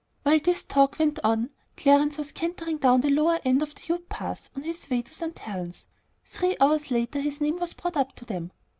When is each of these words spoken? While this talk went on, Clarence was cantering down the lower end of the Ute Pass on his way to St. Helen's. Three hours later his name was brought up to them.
While 0.23 0.39
this 0.39 0.63
talk 0.63 0.97
went 0.97 1.19
on, 1.23 1.51
Clarence 1.77 2.17
was 2.17 2.31
cantering 2.31 2.77
down 2.77 3.01
the 3.01 3.11
lower 3.11 3.39
end 3.45 3.61
of 3.61 3.75
the 3.75 3.83
Ute 3.93 4.09
Pass 4.09 4.49
on 4.55 4.63
his 4.63 4.89
way 4.89 5.03
to 5.03 5.13
St. 5.13 5.37
Helen's. 5.37 5.85
Three 6.25 6.57
hours 6.59 6.89
later 6.89 7.19
his 7.21 7.39
name 7.39 7.59
was 7.59 7.75
brought 7.75 7.97
up 7.97 8.15
to 8.15 8.25
them. 8.25 8.51